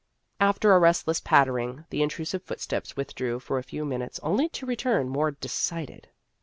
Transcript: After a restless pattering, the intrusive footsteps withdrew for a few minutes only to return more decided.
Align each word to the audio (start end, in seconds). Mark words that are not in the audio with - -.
After 0.39 0.73
a 0.73 0.79
restless 0.79 1.19
pattering, 1.19 1.85
the 1.91 2.01
intrusive 2.01 2.41
footsteps 2.41 2.97
withdrew 2.97 3.39
for 3.39 3.59
a 3.59 3.63
few 3.63 3.85
minutes 3.85 4.19
only 4.23 4.49
to 4.49 4.65
return 4.65 5.07
more 5.07 5.29
decided. 5.29 6.07